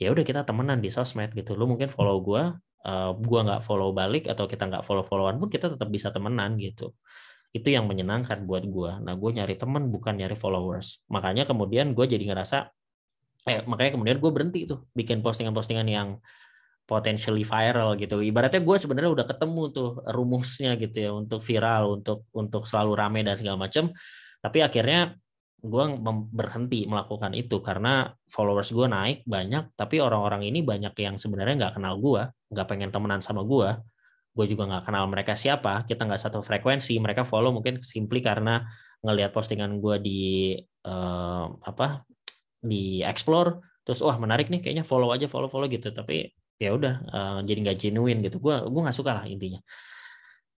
ya 0.00 0.08
udah 0.10 0.24
kita 0.26 0.42
temenan 0.42 0.82
di 0.82 0.90
sosmed 0.90 1.30
gitu. 1.36 1.54
Lu 1.54 1.70
mungkin 1.70 1.86
follow 1.86 2.18
gue 2.24 2.42
uh, 2.86 3.10
gue 3.14 3.40
nggak 3.46 3.62
follow 3.62 3.94
balik 3.94 4.26
atau 4.26 4.50
kita 4.50 4.66
nggak 4.66 4.82
follow 4.82 5.04
followan 5.06 5.38
pun 5.38 5.46
kita 5.46 5.70
tetap 5.70 5.88
bisa 5.88 6.10
temenan 6.10 6.58
gitu. 6.58 6.90
Itu 7.54 7.70
yang 7.70 7.86
menyenangkan 7.86 8.46
buat 8.46 8.66
gue 8.66 8.92
nah 9.02 9.14
gue 9.14 9.30
nyari 9.30 9.54
temen 9.54 9.90
bukan 9.94 10.18
nyari 10.18 10.34
followers. 10.34 11.02
Makanya 11.06 11.46
kemudian 11.46 11.94
gue 11.94 12.06
jadi 12.06 12.24
ngerasa 12.34 12.70
eh 13.48 13.64
makanya 13.64 13.96
kemudian 13.96 14.20
gue 14.20 14.30
berhenti 14.30 14.60
tuh 14.68 14.84
bikin 14.92 15.24
postingan-postingan 15.24 15.88
yang 15.88 16.08
potentially 16.90 17.46
viral 17.46 17.94
gitu. 17.94 18.18
Ibaratnya 18.18 18.58
gue 18.66 18.76
sebenarnya 18.82 19.10
udah 19.14 19.26
ketemu 19.30 19.62
tuh 19.70 19.90
rumusnya 20.10 20.74
gitu 20.74 20.96
ya 20.98 21.10
untuk 21.14 21.38
viral, 21.38 22.02
untuk 22.02 22.26
untuk 22.34 22.66
selalu 22.66 22.92
rame 22.98 23.20
dan 23.22 23.38
segala 23.38 23.62
macam. 23.62 23.94
Tapi 24.42 24.58
akhirnya 24.66 25.14
gue 25.62 25.84
berhenti 26.34 26.88
melakukan 26.90 27.36
itu 27.38 27.62
karena 27.62 28.10
followers 28.26 28.74
gue 28.74 28.90
naik 28.90 29.22
banyak, 29.22 29.70
tapi 29.78 30.02
orang-orang 30.02 30.50
ini 30.50 30.66
banyak 30.66 30.90
yang 30.98 31.14
sebenarnya 31.14 31.68
nggak 31.68 31.74
kenal 31.78 31.94
gue, 32.02 32.22
nggak 32.50 32.66
pengen 32.66 32.90
temenan 32.90 33.22
sama 33.22 33.46
gue. 33.46 33.70
Gue 34.34 34.46
juga 34.50 34.66
nggak 34.66 34.90
kenal 34.90 35.06
mereka 35.06 35.38
siapa, 35.38 35.86
kita 35.86 36.02
nggak 36.10 36.18
satu 36.18 36.42
frekuensi. 36.42 36.98
Mereka 36.98 37.22
follow 37.22 37.54
mungkin 37.54 37.78
simply 37.86 38.18
karena 38.18 38.66
ngelihat 39.06 39.30
postingan 39.30 39.78
gue 39.78 39.96
di 40.02 40.22
uh, 40.86 41.46
apa 41.62 42.02
di 42.60 43.00
explore 43.00 43.64
terus 43.84 44.04
wah 44.04 44.16
menarik 44.20 44.52
nih 44.52 44.60
kayaknya 44.60 44.84
follow 44.84 45.08
aja 45.10 45.26
follow 45.26 45.48
follow 45.48 45.66
gitu 45.66 45.88
tapi 45.90 46.28
ya 46.60 46.70
udah 46.76 46.94
uh, 47.08 47.38
jadi 47.40 47.58
nggak 47.64 47.78
genuine 47.80 48.20
gitu. 48.20 48.36
Gue 48.36 48.60
gue 48.68 48.80
nggak 48.84 48.98
suka 49.00 49.16
lah 49.16 49.24
intinya. 49.24 49.64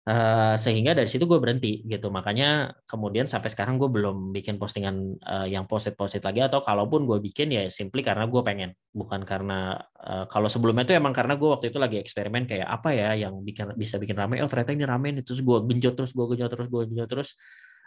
Uh, 0.01 0.57
sehingga 0.57 0.97
dari 0.97 1.05
situ 1.05 1.29
gue 1.29 1.37
berhenti 1.37 1.85
gitu. 1.85 2.09
Makanya 2.09 2.73
kemudian 2.89 3.29
sampai 3.29 3.53
sekarang 3.53 3.77
gue 3.77 3.85
belum 3.85 4.33
bikin 4.33 4.57
postingan 4.57 5.21
uh, 5.21 5.45
yang 5.45 5.69
posted 5.69 5.93
posted 5.93 6.25
lagi 6.25 6.41
atau 6.41 6.65
kalaupun 6.65 7.05
gue 7.05 7.21
bikin 7.21 7.53
ya 7.53 7.69
simply 7.69 8.01
karena 8.01 8.25
gue 8.25 8.41
pengen. 8.41 8.73
Bukan 8.89 9.21
karena 9.21 9.77
uh, 10.01 10.25
kalau 10.25 10.49
sebelumnya 10.49 10.89
itu 10.89 10.97
emang 10.97 11.13
karena 11.13 11.37
gue 11.37 11.45
waktu 11.45 11.69
itu 11.69 11.77
lagi 11.77 12.01
eksperimen 12.01 12.49
kayak 12.49 12.65
apa 12.65 12.89
ya 12.97 13.13
yang 13.13 13.45
bikin 13.45 13.77
bisa 13.77 14.01
bikin 14.01 14.17
rame. 14.17 14.41
Oh 14.41 14.49
ternyata 14.49 14.73
ini 14.73 14.89
rame 14.89 15.21
nih. 15.21 15.23
Terus 15.23 15.45
gue 15.45 15.57
genjot 15.69 15.93
terus 15.93 16.11
gue 16.17 16.25
genjot 16.33 16.49
terus 16.49 16.67
gue 16.73 16.81
genjot 16.89 17.09
terus. 17.09 17.29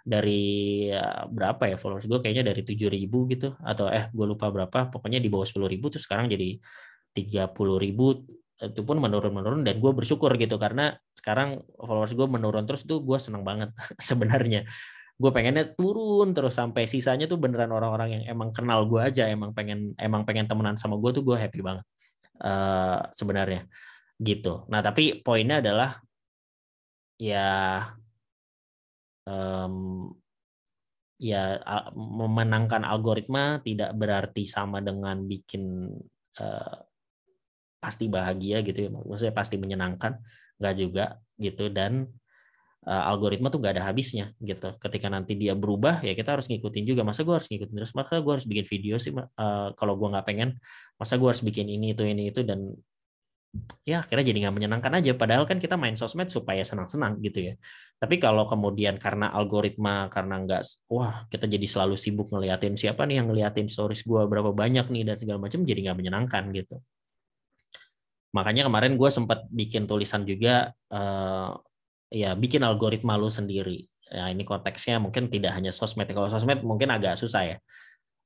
Dari 0.06 0.92
berapa 1.34 1.64
ya 1.66 1.76
followers 1.80 2.06
gue 2.06 2.22
kayaknya 2.22 2.46
dari 2.46 2.62
tujuh 2.62 2.94
ribu 2.94 3.26
gitu. 3.26 3.58
Atau 3.58 3.90
eh 3.90 4.06
gue 4.14 4.26
lupa 4.30 4.54
berapa. 4.54 4.86
Pokoknya 4.86 5.18
di 5.18 5.26
bawah 5.26 5.50
sepuluh 5.50 5.66
ribu 5.66 5.90
terus 5.90 6.06
sekarang 6.06 6.30
jadi 6.30 6.62
tiga 7.14 7.46
puluh 7.48 7.78
ribu 7.78 8.26
itu 8.62 8.80
pun 8.86 8.96
menurun-menurun 9.02 9.66
dan 9.66 9.82
gue 9.82 9.92
bersyukur 9.92 10.30
gitu 10.38 10.56
karena 10.56 10.94
sekarang 11.10 11.60
followers 11.74 12.14
gue 12.14 12.26
menurun 12.26 12.64
terus 12.64 12.86
tuh 12.86 13.02
gue 13.02 13.18
seneng 13.18 13.42
banget 13.42 13.74
sebenarnya. 13.98 14.66
Gue 15.14 15.30
pengennya 15.30 15.74
turun 15.78 16.34
terus 16.34 16.58
sampai 16.58 16.90
sisanya 16.90 17.30
tuh 17.30 17.38
beneran 17.38 17.70
orang-orang 17.70 18.18
yang 18.18 18.24
emang 18.34 18.50
kenal 18.50 18.82
gue 18.90 18.98
aja 18.98 19.30
emang 19.30 19.54
pengen 19.54 19.94
emang 19.94 20.26
pengen 20.26 20.50
temenan 20.50 20.74
sama 20.74 20.98
gue 20.98 21.10
tuh 21.14 21.22
gue 21.22 21.38
happy 21.38 21.62
banget 21.62 21.86
uh, 22.42 23.10
sebenarnya 23.14 23.66
gitu. 24.18 24.66
Nah 24.70 24.82
tapi 24.82 25.22
poinnya 25.22 25.62
adalah 25.62 25.98
ya 27.18 27.50
um, 29.26 30.10
ya 31.14 31.62
memenangkan 31.94 32.82
algoritma 32.82 33.62
tidak 33.62 33.94
berarti 33.94 34.42
sama 34.50 34.82
dengan 34.82 35.22
bikin 35.30 35.94
uh, 36.42 36.76
pasti 37.84 38.08
bahagia 38.08 38.64
gitu 38.64 38.88
ya. 38.88 38.90
Maksudnya 38.90 39.34
pasti 39.36 39.60
menyenangkan 39.60 40.16
nggak 40.56 40.74
juga 40.80 41.04
gitu. 41.36 41.68
Dan 41.68 42.08
uh, 42.88 43.04
algoritma 43.10 43.48
tuh 43.52 43.60
nggak 43.60 43.74
ada 43.80 43.84
habisnya 43.88 44.32
gitu. 44.40 44.76
Ketika 44.80 45.12
nanti 45.12 45.36
dia 45.36 45.52
berubah 45.52 46.00
ya 46.00 46.12
kita 46.16 46.36
harus 46.38 46.46
ngikutin 46.48 46.84
juga. 46.88 47.02
Masa 47.04 47.20
gue 47.26 47.34
harus 47.36 47.48
ngikutin 47.52 47.74
terus? 47.76 47.92
Maka 47.92 48.20
gue 48.24 48.32
harus 48.32 48.46
bikin 48.48 48.64
video 48.64 48.96
sih 48.96 49.12
uh, 49.12 49.68
kalau 49.76 49.94
gue 50.00 50.08
nggak 50.08 50.24
pengen 50.24 50.56
masa 50.96 51.20
gue 51.20 51.28
harus 51.28 51.42
bikin 51.44 51.68
ini 51.68 51.92
itu 51.92 52.02
ini 52.08 52.32
itu? 52.32 52.40
Dan 52.40 52.72
ya 53.86 54.02
akhirnya 54.02 54.24
jadi 54.26 54.38
nggak 54.48 54.54
menyenangkan 54.56 54.92
aja. 55.00 55.12
Padahal 55.14 55.44
kan 55.48 55.58
kita 55.62 55.76
main 55.78 55.94
sosmed 55.94 56.28
supaya 56.32 56.62
senang-senang 56.64 57.20
gitu 57.20 57.52
ya. 57.52 57.54
Tapi 58.00 58.18
kalau 58.20 58.44
kemudian 58.44 58.98
karena 59.00 59.30
algoritma 59.32 60.10
karena 60.10 60.42
nggak 60.44 60.62
wah 60.90 61.24
kita 61.30 61.46
jadi 61.48 61.66
selalu 61.68 61.96
sibuk 61.96 62.28
ngeliatin 62.32 62.74
siapa 62.76 63.06
nih 63.08 63.22
yang 63.22 63.30
ngeliatin 63.30 63.70
stories 63.70 64.02
gue 64.04 64.22
berapa 64.26 64.50
banyak 64.52 64.90
nih 64.90 65.02
dan 65.08 65.16
segala 65.16 65.38
macam 65.40 65.62
jadi 65.62 65.80
nggak 65.88 65.98
menyenangkan 66.02 66.44
gitu 66.52 66.82
Makanya 68.34 68.66
kemarin 68.66 68.98
gue 68.98 69.10
sempat 69.14 69.46
bikin 69.48 69.86
tulisan 69.86 70.26
juga 70.26 70.74
uh, 70.90 71.54
ya 72.10 72.34
bikin 72.34 72.66
algoritma 72.66 73.14
lu 73.14 73.30
sendiri. 73.30 73.86
Ya 74.10 74.28
ini 74.28 74.42
konteksnya 74.42 74.98
mungkin 74.98 75.30
tidak 75.30 75.54
hanya 75.54 75.70
sosmed. 75.70 76.10
Kalau 76.10 76.26
sosmed 76.26 76.66
mungkin 76.66 76.90
agak 76.90 77.14
susah 77.14 77.42
ya. 77.54 77.56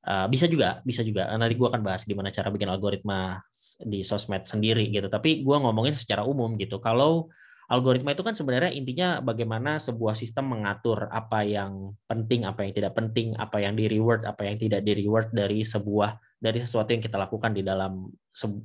Uh, 0.08 0.24
bisa 0.32 0.48
juga, 0.48 0.80
bisa 0.88 1.04
juga. 1.04 1.28
Nanti 1.36 1.54
gue 1.54 1.68
akan 1.68 1.84
bahas 1.84 2.08
gimana 2.08 2.32
cara 2.32 2.48
bikin 2.48 2.72
algoritma 2.72 3.44
di 3.84 4.00
sosmed 4.00 4.48
sendiri 4.48 4.88
gitu. 4.88 5.12
Tapi 5.12 5.44
gue 5.44 5.56
ngomongin 5.60 5.92
secara 5.92 6.24
umum 6.24 6.56
gitu. 6.56 6.80
Kalau 6.80 7.28
algoritma 7.68 8.16
itu 8.16 8.24
kan 8.24 8.32
sebenarnya 8.32 8.72
intinya 8.72 9.20
bagaimana 9.20 9.76
sebuah 9.76 10.16
sistem 10.16 10.56
mengatur 10.56 11.04
apa 11.12 11.44
yang 11.44 11.92
penting, 12.08 12.48
apa 12.48 12.64
yang 12.64 12.72
tidak 12.72 12.96
penting, 12.96 13.36
apa 13.36 13.60
yang 13.60 13.76
di 13.76 13.84
reward, 13.92 14.24
apa 14.24 14.48
yang 14.48 14.56
tidak 14.56 14.80
di 14.80 14.96
reward 15.04 15.28
dari 15.36 15.60
sebuah 15.60 16.16
dari 16.38 16.58
sesuatu 16.62 16.94
yang 16.94 17.02
kita 17.02 17.18
lakukan 17.18 17.50
di 17.50 17.66
dalam 17.66 18.06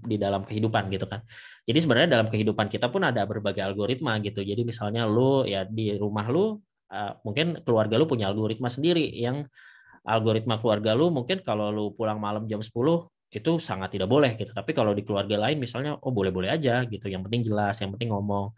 di 0.06 0.18
dalam 0.22 0.46
kehidupan 0.46 0.94
gitu 0.94 1.10
kan. 1.10 1.26
Jadi 1.66 1.80
sebenarnya 1.82 2.10
dalam 2.22 2.28
kehidupan 2.30 2.70
kita 2.70 2.94
pun 2.94 3.02
ada 3.02 3.26
berbagai 3.26 3.66
algoritma 3.66 4.22
gitu. 4.22 4.46
Jadi 4.46 4.62
misalnya 4.62 5.10
lu 5.10 5.44
ya 5.50 5.66
di 5.66 5.98
rumah 5.98 6.30
lu 6.30 6.62
eh, 6.94 7.14
mungkin 7.26 7.66
keluarga 7.66 7.98
lu 7.98 8.06
punya 8.06 8.30
algoritma 8.30 8.70
sendiri 8.70 9.10
yang 9.18 9.50
algoritma 10.06 10.62
keluarga 10.62 10.94
lu 10.94 11.10
mungkin 11.10 11.42
kalau 11.42 11.74
lu 11.74 11.86
pulang 11.98 12.22
malam 12.22 12.46
jam 12.46 12.62
10 12.62 12.70
itu 13.34 13.52
sangat 13.58 13.90
tidak 13.98 14.06
boleh 14.06 14.38
gitu. 14.38 14.54
Tapi 14.54 14.72
kalau 14.78 14.94
di 14.94 15.02
keluarga 15.02 15.50
lain 15.50 15.58
misalnya 15.58 15.98
oh 15.98 16.14
boleh-boleh 16.14 16.54
aja 16.54 16.86
gitu. 16.86 17.10
Yang 17.10 17.26
penting 17.26 17.42
jelas, 17.50 17.76
yang 17.82 17.90
penting 17.98 18.14
ngomong. 18.14 18.54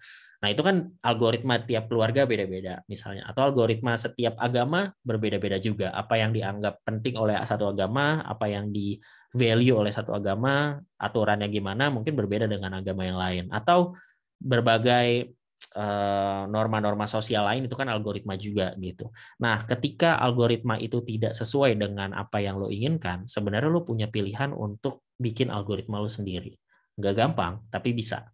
Nah, 0.46 0.54
itu 0.54 0.62
kan 0.62 0.94
algoritma 1.02 1.58
tiap 1.66 1.90
keluarga 1.90 2.30
beda-beda 2.30 2.86
misalnya 2.86 3.26
atau 3.26 3.50
algoritma 3.50 3.98
setiap 3.98 4.38
agama 4.38 4.94
berbeda-beda 5.02 5.58
juga. 5.58 5.90
Apa 5.90 6.22
yang 6.22 6.38
dianggap 6.38 6.86
penting 6.86 7.18
oleh 7.18 7.34
satu 7.50 7.74
agama, 7.74 8.22
apa 8.22 8.46
yang 8.46 8.70
di 8.70 9.02
value 9.34 9.74
oleh 9.74 9.90
satu 9.90 10.14
agama, 10.14 10.78
aturannya 11.02 11.50
gimana 11.50 11.90
mungkin 11.90 12.14
berbeda 12.14 12.46
dengan 12.46 12.78
agama 12.78 13.10
yang 13.10 13.18
lain 13.18 13.46
atau 13.50 13.98
berbagai 14.38 15.34
eh, 15.74 16.44
norma-norma 16.46 17.10
sosial 17.10 17.50
lain 17.50 17.66
itu 17.66 17.74
kan 17.74 17.90
algoritma 17.90 18.38
juga 18.38 18.78
gitu. 18.78 19.10
Nah, 19.42 19.66
ketika 19.66 20.22
algoritma 20.22 20.78
itu 20.78 21.02
tidak 21.02 21.34
sesuai 21.34 21.74
dengan 21.74 22.14
apa 22.14 22.38
yang 22.38 22.62
lo 22.62 22.70
inginkan, 22.70 23.26
sebenarnya 23.26 23.74
lo 23.74 23.82
punya 23.82 24.14
pilihan 24.14 24.54
untuk 24.54 25.10
bikin 25.18 25.50
algoritma 25.50 25.98
lo 25.98 26.06
sendiri. 26.06 26.54
Nggak 27.02 27.14
gampang, 27.18 27.66
tapi 27.74 27.98
bisa 27.98 28.30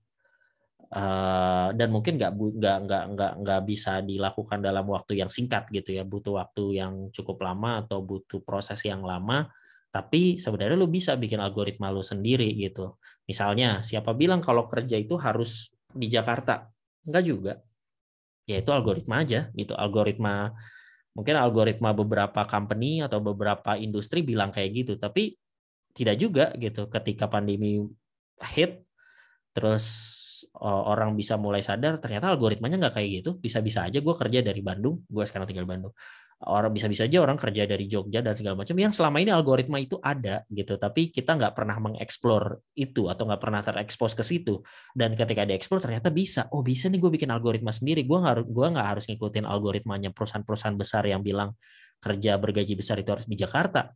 Eh, 0.91 1.67
dan 1.79 1.87
mungkin 1.87 2.19
nggak 2.19 2.31
nggak 2.35 2.77
nggak 2.83 3.03
nggak 3.15 3.33
nggak 3.47 3.61
bisa 3.63 4.03
dilakukan 4.03 4.59
dalam 4.59 4.83
waktu 4.91 5.23
yang 5.23 5.31
singkat 5.31 5.71
gitu 5.71 5.95
ya. 5.95 6.03
Butuh 6.03 6.35
waktu 6.35 6.83
yang 6.83 7.07
cukup 7.15 7.39
lama 7.47 7.79
atau 7.87 8.03
butuh 8.03 8.43
proses 8.43 8.83
yang 8.83 8.99
lama. 8.99 9.47
Tapi 9.87 10.35
sebenarnya 10.39 10.75
lu 10.75 10.91
bisa 10.91 11.15
bikin 11.15 11.39
algoritma 11.39 11.91
lu 11.95 12.03
sendiri 12.03 12.51
gitu. 12.59 12.99
Misalnya 13.23 13.79
siapa 13.83 14.11
bilang 14.11 14.43
kalau 14.43 14.67
kerja 14.67 14.99
itu 14.99 15.15
harus 15.15 15.71
di 15.95 16.11
Jakarta? 16.11 16.67
Enggak 17.07 17.23
juga. 17.23 17.53
Ya 18.47 18.59
itu 18.59 18.71
algoritma 18.75 19.23
aja 19.23 19.47
gitu. 19.55 19.71
Algoritma 19.79 20.51
mungkin 21.15 21.35
algoritma 21.39 21.95
beberapa 21.95 22.43
company 22.47 22.99
atau 23.03 23.23
beberapa 23.23 23.79
industri 23.79 24.27
bilang 24.27 24.51
kayak 24.51 24.69
gitu. 24.75 24.93
Tapi 24.99 25.39
tidak 25.95 26.19
juga 26.19 26.51
gitu. 26.59 26.91
Ketika 26.91 27.31
pandemi 27.31 27.79
hit 28.55 28.83
terus 29.55 30.19
orang 30.59 31.15
bisa 31.15 31.39
mulai 31.39 31.63
sadar 31.63 32.03
ternyata 32.03 32.27
algoritmanya 32.27 32.75
nggak 32.87 32.95
kayak 32.99 33.09
gitu. 33.23 33.29
Bisa-bisa 33.39 33.87
aja 33.87 34.03
gue 34.03 34.15
kerja 34.15 34.39
dari 34.43 34.59
Bandung 34.59 35.07
gue 35.07 35.23
sekarang 35.23 35.47
tinggal 35.47 35.63
Bandung. 35.63 35.95
Orang 36.41 36.73
bisa-bisa 36.73 37.05
aja 37.05 37.21
orang 37.21 37.37
kerja 37.37 37.69
dari 37.69 37.85
Jogja 37.85 38.25
dan 38.25 38.33
segala 38.33 38.57
macam. 38.57 38.73
Yang 38.73 38.97
selama 38.97 39.21
ini 39.21 39.29
algoritma 39.29 39.77
itu 39.77 40.01
ada 40.01 40.41
gitu. 40.49 40.73
Tapi 40.73 41.13
kita 41.13 41.37
nggak 41.37 41.53
pernah 41.53 41.77
mengeksplor 41.77 42.65
itu 42.73 43.05
atau 43.13 43.29
nggak 43.29 43.41
pernah 43.41 43.61
terekspos 43.61 44.17
ke 44.17 44.25
situ. 44.25 44.57
Dan 44.97 45.13
ketika 45.13 45.45
dieksplor 45.45 45.85
ternyata 45.85 46.09
bisa. 46.09 46.49
Oh 46.49 46.65
bisa 46.65 46.89
nih 46.89 46.97
gue 46.97 47.13
bikin 47.13 47.29
algoritma 47.29 47.69
sendiri. 47.69 48.09
Gue 48.09 48.17
nggak 48.25 48.49
gue 48.49 48.67
nggak 48.73 48.87
harus 48.89 49.05
ngikutin 49.05 49.45
algoritmanya 49.45 50.09
perusahaan-perusahaan 50.17 50.77
besar 50.81 51.05
yang 51.05 51.21
bilang 51.21 51.53
kerja 52.01 52.41
bergaji 52.41 52.73
besar 52.73 52.97
itu 52.97 53.13
harus 53.13 53.29
di 53.29 53.37
Jakarta. 53.37 53.93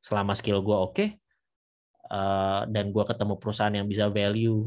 Selama 0.00 0.32
skill 0.32 0.64
gue 0.64 0.72
oke 0.72 0.96
okay, 0.96 1.08
uh, 2.08 2.64
dan 2.72 2.88
gue 2.88 3.04
ketemu 3.04 3.36
perusahaan 3.36 3.74
yang 3.76 3.84
bisa 3.84 4.08
value 4.08 4.64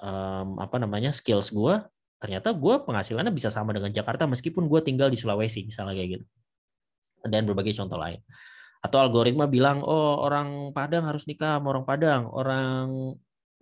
um, 0.00 0.60
apa 0.60 0.76
namanya 0.80 1.12
skills 1.12 1.52
gue 1.52 1.80
ternyata 2.16 2.52
gue 2.56 2.74
penghasilannya 2.84 3.32
bisa 3.32 3.52
sama 3.52 3.76
dengan 3.76 3.92
Jakarta 3.92 4.24
meskipun 4.24 4.66
gue 4.66 4.80
tinggal 4.80 5.12
di 5.12 5.20
Sulawesi 5.20 5.68
misalnya 5.68 5.94
kayak 5.96 6.10
gitu. 6.20 6.26
Dan 7.26 7.44
berbagai 7.44 7.76
contoh 7.76 8.00
lain. 8.00 8.20
Atau 8.80 8.98
algoritma 9.02 9.44
bilang 9.50 9.84
oh 9.84 10.24
orang 10.24 10.72
Padang 10.72 11.04
harus 11.04 11.28
nikah 11.28 11.60
sama 11.60 11.76
orang 11.76 11.84
Padang 11.84 12.22
orang 12.32 12.86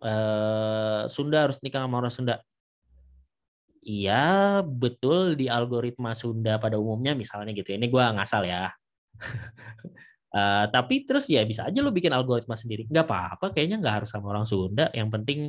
eh, 0.04 1.02
Sunda 1.10 1.50
harus 1.50 1.58
nikah 1.64 1.82
sama 1.82 1.98
orang 1.98 2.12
Sunda. 2.14 2.34
Iya 3.84 4.62
betul 4.64 5.36
di 5.36 5.50
algoritma 5.50 6.16
Sunda 6.16 6.56
pada 6.56 6.80
umumnya 6.80 7.12
misalnya 7.12 7.52
gitu 7.52 7.74
ini 7.74 7.90
gue 7.90 8.00
ngasal 8.00 8.46
ya. 8.46 8.72
Uh, 10.32 10.66
tapi 10.74 11.04
terus 11.04 11.28
ya 11.28 11.44
bisa 11.44 11.68
aja 11.68 11.78
lo 11.82 11.90
bikin 11.90 12.14
algoritma 12.14 12.54
sendiri. 12.54 12.86
Nggak 12.86 13.06
apa-apa 13.10 13.46
kayaknya 13.50 13.82
nggak 13.82 13.94
harus 14.02 14.10
sama 14.14 14.30
orang 14.30 14.46
Sunda. 14.46 14.88
Yang 14.94 15.08
penting 15.20 15.40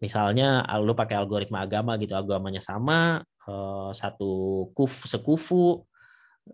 misalnya 0.00 0.64
lu 0.80 0.92
pakai 0.96 1.16
algoritma 1.18 1.64
agama 1.64 1.96
gitu 2.00 2.16
agamanya 2.16 2.62
sama 2.62 3.22
eh, 3.48 3.90
satu 3.92 4.30
kuf 4.72 5.04
sekufu 5.08 5.84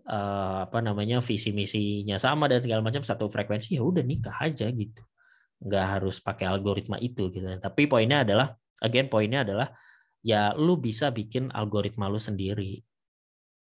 eh, 0.09 0.59
apa 0.67 0.79
namanya 0.83 1.23
visi 1.25 1.51
misinya 1.55 2.17
sama 2.19 2.51
dan 2.51 2.61
segala 2.63 2.83
macam 2.85 3.03
satu 3.05 3.27
frekuensi 3.31 3.79
ya 3.79 3.83
udah 3.85 4.03
nikah 4.05 4.37
aja 4.43 4.67
gitu 4.71 5.03
nggak 5.63 5.87
harus 5.99 6.19
pakai 6.19 6.51
algoritma 6.51 6.99
itu 6.99 7.31
gitu 7.31 7.47
tapi 7.63 7.87
poinnya 7.87 8.27
adalah 8.27 8.55
again 8.83 9.07
poinnya 9.07 9.47
adalah 9.47 9.71
ya 10.23 10.55
lu 10.59 10.79
bisa 10.79 11.11
bikin 11.15 11.51
algoritma 11.55 12.11
lu 12.11 12.19
sendiri 12.19 12.83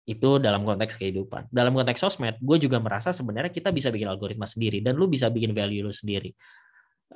itu 0.05 0.37
dalam 0.37 0.61
konteks 0.61 1.01
kehidupan. 1.01 1.49
Dalam 1.49 1.73
konteks 1.73 1.97
sosmed, 1.97 2.37
gue 2.37 2.57
juga 2.61 2.77
merasa 2.77 3.09
sebenarnya 3.09 3.49
kita 3.49 3.73
bisa 3.73 3.89
bikin 3.89 4.05
algoritma 4.05 4.45
sendiri 4.45 4.77
dan 4.85 4.93
lu 4.93 5.09
bisa 5.09 5.33
bikin 5.33 5.49
value 5.49 5.81
lu 5.81 5.89
sendiri. 5.89 6.29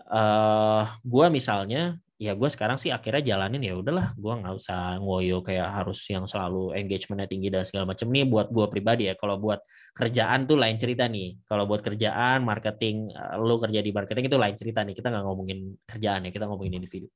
Uh, 0.10 0.90
gue 1.06 1.26
misalnya 1.30 2.02
ya 2.20 2.36
gue 2.36 2.50
sekarang 2.52 2.76
sih 2.76 2.92
akhirnya 2.92 3.24
jalanin 3.32 3.64
ya 3.64 3.80
udahlah 3.80 4.12
gue 4.20 4.34
nggak 4.44 4.56
usah 4.60 5.00
ngoyo 5.00 5.40
kayak 5.40 5.72
harus 5.72 6.04
yang 6.12 6.28
selalu 6.28 6.76
engagementnya 6.76 7.32
tinggi 7.32 7.48
dan 7.48 7.64
segala 7.64 7.96
macam 7.96 8.12
nih 8.12 8.28
buat 8.28 8.52
gue 8.52 8.66
pribadi 8.68 9.08
ya 9.08 9.16
kalau 9.16 9.40
buat 9.40 9.64
kerjaan 9.96 10.44
tuh 10.44 10.60
lain 10.60 10.76
cerita 10.76 11.08
nih. 11.08 11.40
Kalau 11.48 11.64
buat 11.64 11.80
kerjaan 11.80 12.44
marketing 12.44 13.16
eh, 13.16 13.40
lo 13.40 13.56
kerja 13.64 13.80
di 13.80 13.92
marketing 13.96 14.28
itu 14.28 14.36
lain 14.36 14.56
cerita 14.60 14.84
nih. 14.84 15.00
Kita 15.00 15.08
nggak 15.08 15.24
ngomongin 15.32 15.60
kerjaan 15.88 16.28
ya 16.28 16.32
kita 16.36 16.46
ngomongin 16.52 16.76
individu. 16.84 17.08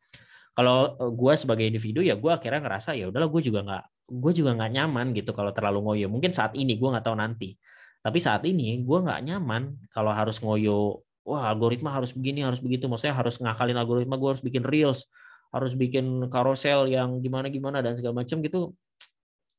Kalau 0.55 0.95
eh, 0.95 1.11
gue 1.11 1.33
sebagai 1.35 1.65
individu 1.67 1.99
ya 1.99 2.15
gue 2.15 2.31
akhirnya 2.31 2.63
ngerasa 2.63 2.95
ya 2.95 3.11
udahlah 3.11 3.27
gue 3.27 3.41
juga 3.43 3.59
nggak 3.67 3.83
gue 4.07 4.31
juga 4.39 4.51
nggak 4.55 4.71
nyaman 4.71 5.11
gitu 5.19 5.35
kalau 5.35 5.51
terlalu 5.51 5.79
ngoyo. 5.83 6.07
Mungkin 6.07 6.31
saat 6.31 6.55
ini 6.55 6.79
gue 6.79 6.87
nggak 6.87 7.03
tahu 7.03 7.19
nanti. 7.19 7.59
Tapi 7.99 8.19
saat 8.23 8.47
ini 8.47 8.79
gue 8.79 8.99
nggak 9.03 9.19
nyaman 9.27 9.83
kalau 9.91 10.15
harus 10.15 10.39
ngoyo 10.39 11.03
wah 11.23 11.49
algoritma 11.51 11.91
harus 11.91 12.11
begini 12.11 12.43
harus 12.43 12.59
begitu. 12.59 12.85
Maksudnya 12.91 13.15
harus 13.15 13.39
ngakalin 13.39 13.79
algoritma 13.79 14.15
gue 14.19 14.29
harus 14.35 14.43
bikin 14.43 14.63
reels 14.63 15.07
harus 15.53 15.77
bikin 15.77 16.25
karosel 16.33 16.89
yang 16.89 17.21
gimana 17.21 17.47
gimana 17.53 17.79
dan 17.85 17.93
segala 17.93 18.25
macam 18.25 18.41
gitu. 18.41 18.73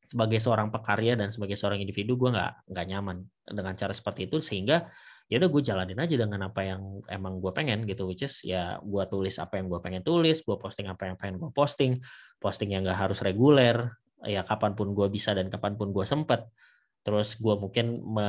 Sebagai 0.05 0.37
seorang 0.37 0.69
pekarya 0.69 1.17
dan 1.17 1.33
sebagai 1.33 1.57
seorang 1.57 1.81
individu 1.81 2.19
gue 2.21 2.29
nggak 2.35 2.69
nggak 2.69 2.87
nyaman 2.93 3.25
dengan 3.47 3.73
cara 3.79 3.95
seperti 3.95 4.29
itu. 4.29 4.43
Sehingga 4.43 4.91
ya 5.31 5.41
udah 5.41 5.49
gue 5.49 5.63
jalanin 5.65 5.97
aja 5.97 6.21
dengan 6.21 6.51
apa 6.51 6.61
yang 6.67 7.01
emang 7.09 7.41
gue 7.41 7.49
pengen 7.57 7.89
gitu 7.89 8.05
which 8.05 8.21
is 8.21 8.45
ya 8.45 8.77
gue 8.85 9.05
tulis 9.09 9.41
apa 9.41 9.57
yang 9.57 9.73
gue 9.73 9.81
pengen 9.81 10.05
tulis 10.05 10.45
gue 10.45 10.57
posting 10.61 10.85
apa 10.91 11.09
yang 11.09 11.17
pengen 11.17 11.41
gue 11.41 11.51
posting. 11.55 12.03
Posting 12.43 12.75
yang 12.75 12.83
nggak 12.85 13.01
harus 13.09 13.23
reguler 13.23 13.95
ya 14.27 14.43
kapan 14.43 14.75
pun 14.75 14.93
gue 14.93 15.07
bisa 15.09 15.33
dan 15.33 15.47
kapan 15.49 15.79
pun 15.79 15.95
gue 15.95 16.05
sempet 16.05 16.45
terus 17.05 17.37
gue 17.37 17.55
mungkin 17.61 18.01
me 18.01 18.29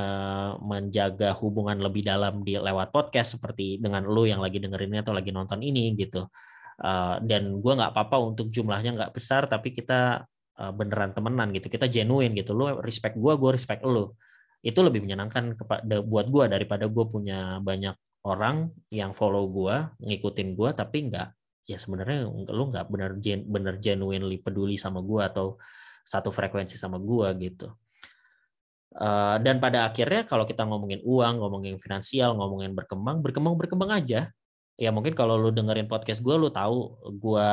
menjaga 0.60 1.32
hubungan 1.40 1.80
lebih 1.80 2.04
dalam 2.04 2.44
di 2.44 2.60
lewat 2.60 2.92
podcast 2.92 3.40
seperti 3.40 3.80
dengan 3.80 4.04
lu 4.04 4.28
yang 4.28 4.44
lagi 4.44 4.60
dengerinnya 4.60 5.02
atau 5.08 5.16
lagi 5.16 5.32
nonton 5.32 5.64
ini 5.64 5.96
gitu. 5.96 6.28
Uh, 6.76 7.16
dan 7.24 7.64
gue 7.64 7.72
nggak 7.72 7.96
apa-apa 7.96 8.36
untuk 8.36 8.52
jumlahnya 8.52 9.00
nggak 9.00 9.12
besar 9.16 9.48
tapi 9.48 9.72
kita 9.72 10.28
uh, 10.60 10.72
beneran 10.76 11.16
temenan 11.16 11.56
gitu. 11.56 11.72
Kita 11.72 11.88
genuine 11.88 12.36
gitu. 12.36 12.52
Lu 12.52 12.68
respect 12.84 13.16
gue 13.16 13.34
gue 13.40 13.52
respect 13.56 13.80
lu. 13.88 14.12
Itu 14.60 14.84
lebih 14.84 15.08
menyenangkan 15.08 15.56
kepada 15.56 16.04
buat 16.04 16.28
gue 16.28 16.46
daripada 16.52 16.92
gue 16.92 17.06
punya 17.08 17.64
banyak 17.64 17.96
orang 18.28 18.76
yang 18.92 19.16
follow 19.16 19.48
gue 19.48 19.76
ngikutin 20.04 20.58
gue 20.58 20.70
tapi 20.76 20.98
nggak 21.14 21.30
ya 21.70 21.78
sebenarnya 21.78 22.26
lu 22.30 22.64
nggak 22.74 22.86
bener 22.90 23.12
bener 23.46 23.76
genuinely 23.78 24.42
peduli 24.42 24.76
sama 24.78 25.02
gue 25.06 25.22
atau 25.22 25.48
satu 26.06 26.30
frekuensi 26.34 26.78
sama 26.78 26.98
gue 26.98 27.26
gitu 27.42 27.70
Eh, 28.96 29.38
dan 29.44 29.60
pada 29.60 29.92
akhirnya 29.92 30.24
kalau 30.24 30.48
kita 30.48 30.64
ngomongin 30.64 31.04
uang, 31.04 31.44
ngomongin 31.44 31.76
finansial, 31.76 32.32
ngomongin 32.40 32.72
berkembang, 32.72 33.20
berkembang 33.20 33.56
berkembang 33.60 33.92
aja. 33.92 34.32
Ya 34.80 34.90
mungkin 34.96 35.16
kalau 35.16 35.36
lu 35.40 35.52
dengerin 35.52 35.88
podcast 35.92 36.24
gue, 36.24 36.36
lu 36.36 36.52
tahu 36.52 37.00
gue 37.16 37.50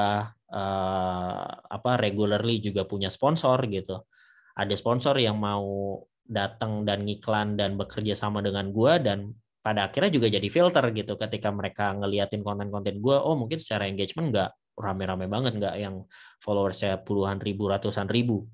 uh, 0.54 1.42
apa 1.66 1.90
regularly 1.98 2.58
juga 2.62 2.82
punya 2.86 3.10
sponsor 3.10 3.58
gitu. 3.70 4.06
Ada 4.54 4.74
sponsor 4.78 5.18
yang 5.18 5.38
mau 5.38 5.98
datang 6.22 6.86
dan 6.86 7.02
ngiklan 7.06 7.58
dan 7.58 7.74
bekerja 7.74 8.14
sama 8.14 8.38
dengan 8.42 8.70
gue 8.70 8.92
dan 9.02 9.34
pada 9.62 9.86
akhirnya 9.90 10.10
juga 10.14 10.26
jadi 10.30 10.48
filter 10.50 10.82
gitu 10.94 11.14
ketika 11.18 11.50
mereka 11.54 11.94
ngeliatin 11.94 12.42
konten-konten 12.42 12.98
gue, 12.98 13.16
oh 13.18 13.34
mungkin 13.38 13.58
secara 13.62 13.86
engagement 13.86 14.34
nggak 14.34 14.50
rame-rame 14.78 15.26
banget 15.30 15.52
nggak 15.58 15.74
yang 15.78 16.06
followersnya 16.42 17.02
puluhan 17.02 17.38
ribu, 17.42 17.70
ratusan 17.70 18.10
ribu. 18.10 18.46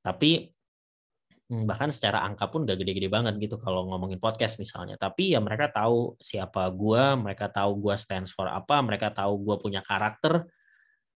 Tapi 0.00 0.55
bahkan 1.46 1.94
secara 1.94 2.26
angka 2.26 2.50
pun 2.50 2.66
gak 2.66 2.82
gede-gede 2.82 3.06
banget 3.06 3.38
gitu 3.38 3.56
kalau 3.62 3.86
ngomongin 3.86 4.18
podcast 4.18 4.58
misalnya. 4.58 4.98
Tapi 4.98 5.34
ya 5.34 5.38
mereka 5.38 5.70
tahu 5.70 6.18
siapa 6.18 6.66
gue 6.74 7.04
mereka 7.22 7.46
tahu 7.46 7.78
gue 7.86 7.94
stands 7.94 8.34
for 8.34 8.50
apa 8.50 8.82
mereka 8.82 9.14
tahu 9.14 9.46
gue 9.46 9.56
punya 9.62 9.80
karakter. 9.86 10.42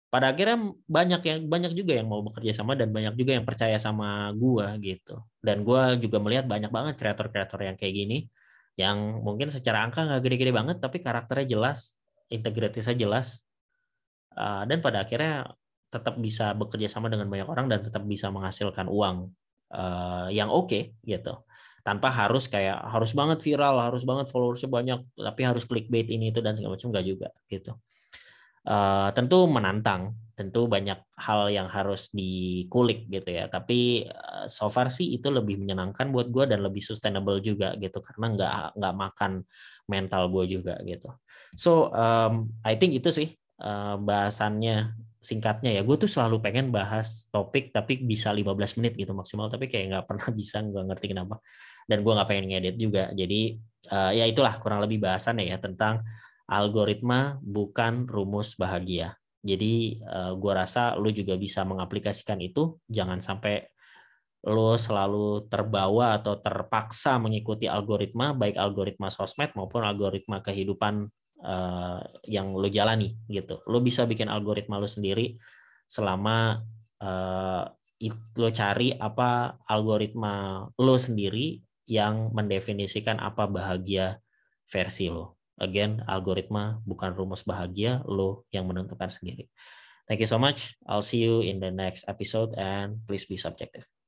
Pada 0.09 0.33
akhirnya 0.33 0.74
banyak 0.89 1.21
yang 1.21 1.39
banyak 1.45 1.71
juga 1.77 1.93
yang 1.93 2.09
mau 2.09 2.25
bekerja 2.25 2.50
sama 2.62 2.74
dan 2.74 2.89
banyak 2.89 3.13
juga 3.13 3.38
yang 3.38 3.45
percaya 3.45 3.77
sama 3.77 4.33
gua 4.33 4.74
gitu. 4.81 5.21
Dan 5.38 5.62
gua 5.62 5.93
juga 6.01 6.17
melihat 6.17 6.50
banyak 6.50 6.74
banget 6.74 6.98
kreator-kreator 6.98 7.62
yang 7.62 7.77
kayak 7.77 7.93
gini 7.93 8.25
yang 8.74 9.21
mungkin 9.21 9.53
secara 9.53 9.86
angka 9.86 10.09
nggak 10.09 10.21
gede-gede 10.25 10.50
banget 10.50 10.77
tapi 10.81 11.05
karakternya 11.05 11.45
jelas 11.62 11.93
integritasnya 12.33 12.98
jelas. 12.98 13.45
Uh, 14.33 14.65
dan 14.65 14.81
pada 14.81 15.05
akhirnya 15.05 15.53
tetap 15.93 16.17
bisa 16.17 16.57
bekerja 16.57 16.89
sama 16.89 17.09
dengan 17.09 17.29
banyak 17.29 17.45
orang 17.50 17.65
dan 17.69 17.86
tetap 17.86 18.01
bisa 18.05 18.29
menghasilkan 18.33 18.89
uang 18.89 19.29
uh, 19.74 20.28
yang 20.30 20.50
oke 20.50 20.70
okay, 20.70 20.96
gitu. 21.06 21.46
Tanpa 21.80 22.12
harus 22.12 22.46
kayak 22.46 22.86
harus 22.92 23.16
banget 23.16 23.40
viral 23.42 23.80
harus 23.80 24.04
banget 24.06 24.30
followersnya 24.30 24.70
banyak 24.70 25.00
tapi 25.16 25.42
harus 25.48 25.64
clickbait 25.66 26.06
ini 26.12 26.30
itu 26.30 26.44
dan 26.44 26.54
segala 26.54 26.76
macam 26.78 26.90
nggak 26.92 27.06
juga 27.08 27.30
gitu. 27.50 27.74
Uh, 28.68 29.10
tentu 29.16 29.48
menantang 29.48 30.14
tentu 30.40 30.72
banyak 30.72 30.96
hal 31.20 31.52
yang 31.52 31.68
harus 31.68 32.08
dikulik 32.16 33.12
gitu 33.12 33.28
ya. 33.28 33.52
Tapi 33.52 34.08
uh, 34.08 34.48
so 34.48 34.72
far 34.72 34.88
sih 34.88 35.12
itu 35.20 35.28
lebih 35.28 35.60
menyenangkan 35.60 36.08
buat 36.16 36.32
gue 36.32 36.48
dan 36.48 36.64
lebih 36.64 36.80
sustainable 36.80 37.44
juga 37.44 37.76
gitu. 37.76 38.00
Karena 38.00 38.32
nggak 38.32 38.52
nggak 38.80 38.96
makan 38.96 39.44
mental 39.92 40.32
gue 40.32 40.60
juga 40.60 40.80
gitu. 40.88 41.12
So 41.60 41.92
um, 41.92 42.56
I 42.64 42.80
think 42.80 42.96
itu 42.96 43.12
sih 43.12 43.36
uh, 43.60 44.00
bahasannya 44.00 44.96
singkatnya 45.20 45.76
ya. 45.76 45.82
Gue 45.84 46.00
tuh 46.00 46.10
selalu 46.12 46.40
pengen 46.40 46.72
bahas 46.72 47.28
topik 47.30 47.76
tapi 47.76 48.00
bisa 48.00 48.32
15 48.32 48.80
menit 48.80 48.96
gitu 48.96 49.12
maksimal 49.12 49.52
tapi 49.52 49.68
kayak 49.68 49.86
nggak 49.92 50.06
pernah 50.08 50.28
bisa 50.40 50.64
nggak 50.64 50.86
ngerti 50.96 51.06
kenapa. 51.12 51.36
Dan 51.86 52.02
gue 52.02 52.14
nggak 52.16 52.30
pengen 52.30 52.46
ngedit 52.52 52.76
juga. 52.80 53.04
Jadi 53.14 53.58
uh, 53.92 54.12
ya 54.12 54.26
itulah 54.28 54.56
kurang 54.60 54.84
lebih 54.84 55.02
bahasannya 55.04 55.50
ya 55.50 55.58
tentang 55.58 56.04
algoritma 56.50 57.38
bukan 57.40 58.10
rumus 58.10 58.58
bahagia. 58.58 59.16
Jadi 59.40 60.04
uh, 60.04 60.36
gua 60.36 60.66
rasa 60.66 61.00
lu 61.00 61.16
juga 61.16 61.40
bisa 61.40 61.64
mengaplikasikan 61.64 62.44
itu, 62.44 62.76
jangan 62.92 63.24
sampai 63.24 63.64
lu 64.52 64.76
selalu 64.76 65.48
terbawa 65.52 66.20
atau 66.20 66.40
terpaksa 66.40 67.20
mengikuti 67.20 67.68
algoritma, 67.68 68.36
baik 68.36 68.56
algoritma 68.60 69.08
sosmed 69.12 69.52
maupun 69.56 69.84
algoritma 69.84 70.44
kehidupan 70.44 71.08
uh, 71.43 72.00
yang 72.27 72.55
lu 72.55 72.67
jalani 72.72 73.15
gitu. 73.27 73.60
Lu 73.67 73.79
bisa 73.79 74.03
bikin 74.08 74.27
algoritma 74.27 74.79
lu 74.79 74.88
sendiri 74.88 75.39
selama 75.89 76.63
uh, 77.01 77.63
lo 78.39 78.50
cari 78.55 78.96
apa 78.96 79.60
algoritma 79.67 80.63
lo 80.79 80.96
sendiri 80.96 81.60
yang 81.89 82.31
mendefinisikan 82.31 83.19
apa 83.19 83.50
bahagia 83.50 84.22
versi 84.69 85.10
lo. 85.10 85.41
Again, 85.60 86.00
algoritma 86.08 86.79
bukan 86.88 87.12
rumus 87.12 87.43
bahagia, 87.43 88.00
lo 88.08 88.48
yang 88.55 88.63
menentukan 88.69 89.12
sendiri. 89.12 89.51
Thank 90.08 90.24
you 90.24 90.29
so 90.31 90.39
much. 90.39 90.79
I'll 90.88 91.03
see 91.03 91.19
you 91.19 91.43
in 91.43 91.60
the 91.60 91.69
next 91.69 92.08
episode 92.08 92.55
and 92.55 93.03
please 93.03 93.27
be 93.27 93.36
subjective. 93.36 93.99